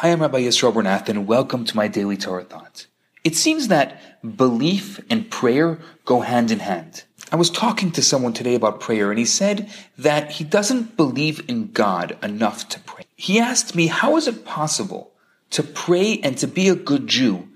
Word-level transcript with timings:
Hi, 0.00 0.10
I'm 0.10 0.20
Rabbi 0.20 0.42
Yisroel 0.42 0.74
Bernath, 0.74 1.08
and 1.08 1.26
welcome 1.26 1.64
to 1.64 1.74
my 1.74 1.88
daily 1.88 2.18
Torah 2.18 2.44
thought. 2.44 2.86
It 3.24 3.34
seems 3.34 3.68
that 3.68 3.98
belief 4.36 5.00
and 5.08 5.30
prayer 5.30 5.78
go 6.04 6.20
hand 6.20 6.50
in 6.50 6.58
hand. 6.58 7.04
I 7.32 7.36
was 7.36 7.48
talking 7.48 7.90
to 7.92 8.02
someone 8.02 8.34
today 8.34 8.54
about 8.54 8.78
prayer, 8.78 9.08
and 9.08 9.18
he 9.18 9.24
said 9.24 9.70
that 9.96 10.32
he 10.32 10.44
doesn't 10.44 10.98
believe 10.98 11.48
in 11.48 11.72
God 11.72 12.18
enough 12.22 12.68
to 12.68 12.80
pray. 12.80 13.04
He 13.14 13.40
asked 13.40 13.74
me, 13.74 13.86
How 13.86 14.18
is 14.18 14.28
it 14.28 14.44
possible 14.44 15.12
to 15.52 15.62
pray 15.62 16.20
and 16.22 16.36
to 16.36 16.46
be 16.46 16.68
a 16.68 16.74
good 16.74 17.06
Jew 17.06 17.48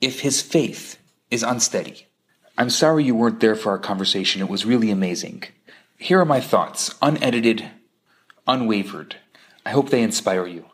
if 0.00 0.20
his 0.20 0.40
faith 0.40 1.00
is 1.32 1.42
unsteady? 1.42 2.06
I'm 2.56 2.70
sorry 2.70 3.02
you 3.02 3.16
weren't 3.16 3.40
there 3.40 3.56
for 3.56 3.70
our 3.70 3.78
conversation. 3.80 4.40
It 4.40 4.48
was 4.48 4.64
really 4.64 4.92
amazing. 4.92 5.42
Here 5.96 6.20
are 6.20 6.24
my 6.24 6.40
thoughts, 6.40 6.94
unedited, 7.02 7.68
unwavered. 8.46 9.16
I 9.66 9.70
hope 9.70 9.90
they 9.90 10.02
inspire 10.02 10.46
you. 10.46 10.66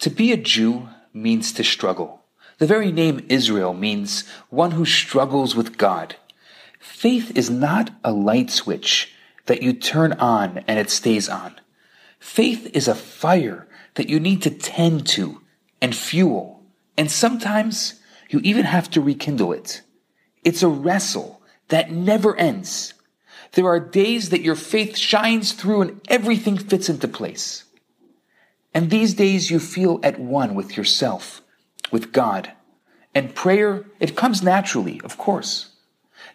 To 0.00 0.10
be 0.10 0.32
a 0.32 0.36
Jew 0.36 0.88
means 1.12 1.52
to 1.52 1.64
struggle. 1.64 2.22
The 2.58 2.66
very 2.66 2.92
name 2.92 3.26
Israel 3.28 3.74
means 3.74 4.24
one 4.48 4.72
who 4.72 4.84
struggles 4.84 5.54
with 5.54 5.78
God. 5.78 6.16
Faith 6.78 7.36
is 7.36 7.50
not 7.50 7.90
a 8.02 8.12
light 8.12 8.50
switch 8.50 9.12
that 9.46 9.62
you 9.62 9.72
turn 9.72 10.12
on 10.14 10.64
and 10.66 10.78
it 10.78 10.90
stays 10.90 11.28
on. 11.28 11.54
Faith 12.18 12.70
is 12.74 12.88
a 12.88 12.94
fire 12.94 13.66
that 13.94 14.08
you 14.08 14.20
need 14.20 14.42
to 14.42 14.50
tend 14.50 15.06
to 15.06 15.40
and 15.80 15.94
fuel, 15.94 16.62
and 16.96 17.10
sometimes 17.10 18.00
you 18.30 18.40
even 18.40 18.64
have 18.64 18.90
to 18.90 19.00
rekindle 19.00 19.52
it. 19.52 19.82
It's 20.42 20.62
a 20.62 20.68
wrestle 20.68 21.42
that 21.68 21.90
never 21.90 22.36
ends. 22.36 22.94
There 23.52 23.66
are 23.66 23.80
days 23.80 24.30
that 24.30 24.42
your 24.42 24.54
faith 24.54 24.96
shines 24.96 25.52
through 25.52 25.82
and 25.82 26.00
everything 26.08 26.58
fits 26.58 26.88
into 26.88 27.08
place. 27.08 27.64
And 28.76 28.90
these 28.90 29.14
days 29.14 29.50
you 29.50 29.58
feel 29.58 30.00
at 30.02 30.20
one 30.20 30.54
with 30.54 30.76
yourself, 30.76 31.40
with 31.90 32.12
God. 32.12 32.52
And 33.14 33.34
prayer, 33.34 33.86
it 34.00 34.16
comes 34.16 34.42
naturally, 34.42 35.00
of 35.02 35.16
course. 35.16 35.70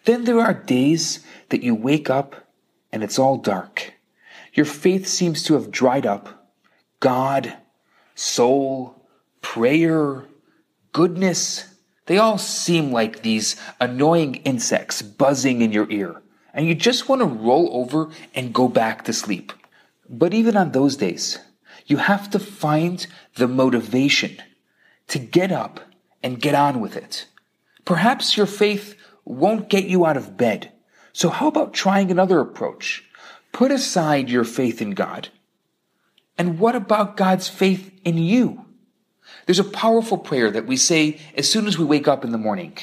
Then 0.06 0.24
there 0.24 0.40
are 0.40 0.52
days 0.52 1.20
that 1.50 1.62
you 1.62 1.76
wake 1.76 2.10
up 2.10 2.34
and 2.90 3.04
it's 3.04 3.16
all 3.16 3.36
dark. 3.36 3.94
Your 4.54 4.66
faith 4.66 5.06
seems 5.06 5.44
to 5.44 5.54
have 5.54 5.70
dried 5.70 6.04
up. 6.04 6.50
God, 6.98 7.58
soul, 8.16 9.06
prayer, 9.40 10.24
goodness, 10.90 11.76
they 12.06 12.18
all 12.18 12.38
seem 12.38 12.90
like 12.90 13.22
these 13.22 13.54
annoying 13.80 14.34
insects 14.42 15.00
buzzing 15.00 15.62
in 15.62 15.70
your 15.70 15.88
ear, 15.92 16.20
and 16.52 16.66
you 16.66 16.74
just 16.74 17.08
want 17.08 17.20
to 17.20 17.26
roll 17.26 17.70
over 17.72 18.10
and 18.34 18.52
go 18.52 18.66
back 18.66 19.04
to 19.04 19.12
sleep. 19.12 19.52
But 20.10 20.34
even 20.34 20.56
on 20.56 20.72
those 20.72 20.96
days, 20.96 21.38
you 21.86 21.98
have 21.98 22.30
to 22.30 22.38
find 22.38 23.06
the 23.34 23.48
motivation 23.48 24.42
to 25.08 25.18
get 25.18 25.52
up 25.52 25.80
and 26.22 26.40
get 26.40 26.54
on 26.54 26.80
with 26.80 26.96
it. 26.96 27.26
Perhaps 27.84 28.36
your 28.36 28.46
faith 28.46 28.96
won't 29.24 29.68
get 29.68 29.84
you 29.84 30.06
out 30.06 30.16
of 30.16 30.36
bed. 30.36 30.72
So 31.12 31.28
how 31.28 31.48
about 31.48 31.74
trying 31.74 32.10
another 32.10 32.40
approach? 32.40 33.04
Put 33.52 33.70
aside 33.70 34.30
your 34.30 34.44
faith 34.44 34.80
in 34.80 34.92
God. 34.92 35.28
And 36.38 36.58
what 36.58 36.74
about 36.74 37.16
God's 37.16 37.48
faith 37.48 37.92
in 38.04 38.16
you? 38.18 38.64
There's 39.46 39.58
a 39.58 39.64
powerful 39.64 40.18
prayer 40.18 40.50
that 40.50 40.66
we 40.66 40.76
say 40.76 41.20
as 41.36 41.50
soon 41.50 41.66
as 41.66 41.78
we 41.78 41.84
wake 41.84 42.08
up 42.08 42.24
in 42.24 42.32
the 42.32 42.38
morning. 42.38 42.76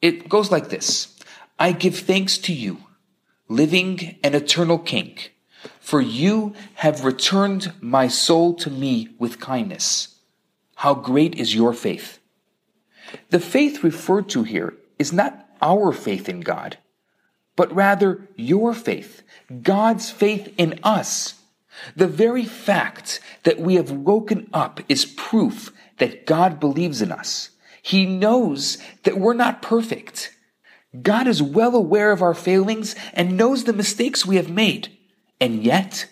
It 0.00 0.28
goes 0.28 0.50
like 0.50 0.68
this. 0.68 1.16
I 1.58 1.72
give 1.72 1.98
thanks 1.98 2.38
to 2.38 2.54
you, 2.54 2.78
living 3.48 4.18
and 4.24 4.34
eternal 4.34 4.78
King, 4.78 5.18
for 5.80 6.00
you 6.00 6.54
have 6.76 7.04
returned 7.04 7.72
my 7.80 8.08
soul 8.08 8.54
to 8.54 8.70
me 8.70 9.08
with 9.18 9.40
kindness. 9.40 10.16
How 10.76 10.94
great 10.94 11.34
is 11.34 11.54
your 11.54 11.72
faith? 11.72 12.18
The 13.30 13.40
faith 13.40 13.82
referred 13.82 14.28
to 14.30 14.44
here 14.44 14.74
is 14.98 15.12
not 15.12 15.48
our 15.60 15.92
faith 15.92 16.28
in 16.28 16.40
God, 16.40 16.78
but 17.56 17.74
rather 17.74 18.28
your 18.36 18.72
faith, 18.72 19.22
God's 19.62 20.10
faith 20.10 20.54
in 20.56 20.78
us. 20.82 21.34
The 21.96 22.06
very 22.06 22.44
fact 22.44 23.20
that 23.42 23.58
we 23.58 23.74
have 23.74 23.90
woken 23.90 24.48
up 24.52 24.80
is 24.88 25.04
proof 25.04 25.72
that 25.98 26.26
God 26.26 26.60
believes 26.60 27.02
in 27.02 27.12
us. 27.12 27.50
He 27.82 28.06
knows 28.06 28.78
that 29.04 29.18
we're 29.18 29.34
not 29.34 29.62
perfect. 29.62 30.34
God 31.02 31.26
is 31.26 31.42
well 31.42 31.74
aware 31.74 32.12
of 32.12 32.22
our 32.22 32.34
failings 32.34 32.94
and 33.12 33.36
knows 33.36 33.64
the 33.64 33.72
mistakes 33.72 34.26
we 34.26 34.36
have 34.36 34.50
made. 34.50 34.96
And 35.40 35.64
yet, 35.64 36.06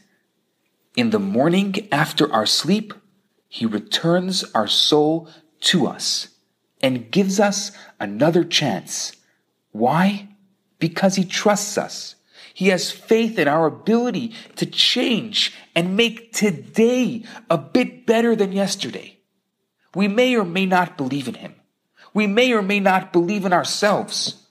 in 0.96 1.10
the 1.10 1.18
morning 1.18 1.88
after 1.92 2.32
our 2.32 2.46
sleep, 2.46 2.94
He 3.48 3.66
returns 3.66 4.44
our 4.54 4.66
soul 4.66 5.28
to 5.60 5.86
us 5.86 6.28
and 6.80 7.10
gives 7.10 7.38
us 7.38 7.72
another 8.00 8.44
chance. 8.44 9.14
Why? 9.72 10.28
Because 10.78 11.16
He 11.16 11.24
trusts 11.24 11.76
us. 11.76 12.14
He 12.54 12.68
has 12.68 12.90
faith 12.90 13.38
in 13.38 13.46
our 13.46 13.66
ability 13.66 14.34
to 14.56 14.66
change 14.66 15.54
and 15.76 15.96
make 15.96 16.32
today 16.32 17.22
a 17.48 17.58
bit 17.58 18.06
better 18.06 18.34
than 18.34 18.50
yesterday. 18.50 19.18
We 19.94 20.08
may 20.08 20.34
or 20.34 20.44
may 20.44 20.66
not 20.66 20.96
believe 20.96 21.28
in 21.28 21.34
Him. 21.34 21.54
We 22.14 22.26
may 22.26 22.52
or 22.52 22.62
may 22.62 22.80
not 22.80 23.12
believe 23.12 23.44
in 23.44 23.52
ourselves. 23.52 24.46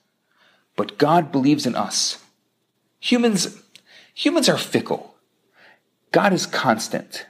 But 0.76 0.98
God 0.98 1.32
believes 1.32 1.66
in 1.66 1.76
us. 1.76 2.24
Humans, 3.00 3.62
humans 4.18 4.50
are 4.50 4.58
fickle. 4.58 5.14
God 6.12 6.34
is 6.34 6.48
constant. 6.48 7.28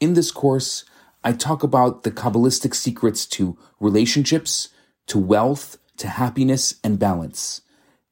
In 0.00 0.14
this 0.14 0.30
course, 0.30 0.84
I 1.22 1.32
talk 1.32 1.62
about 1.62 2.04
the 2.04 2.10
Kabbalistic 2.10 2.74
secrets 2.74 3.26
to 3.26 3.58
relationships, 3.80 4.70
to 5.08 5.18
wealth, 5.18 5.76
to 5.98 6.08
happiness, 6.08 6.76
and 6.82 6.98
balance. 6.98 7.60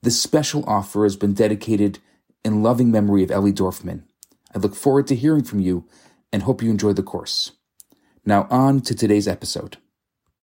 This 0.03 0.21
special 0.21 0.65
offer 0.67 1.05
has 1.05 1.17
been 1.17 1.33
dedicated 1.33 2.01
in 2.45 2.63
loving 2.63 2.91
memory 2.91 3.23
of 3.23 3.31
Ellie 3.31 3.53
Dorfman. 3.53 4.03
I 4.55 4.59
look 4.59 4.75
forward 4.75 5.07
to 5.09 5.15
hearing 5.15 5.45
from 5.45 5.61
you 5.61 5.87
and 6.33 6.43
hope 6.43 6.63
you 6.63 6.71
enjoy 6.71 6.93
the 6.93 7.03
course. 7.03 7.53
Now, 8.27 8.49
on 8.51 8.81
to 8.81 8.95
today's 8.95 9.29
episode. 9.29 9.77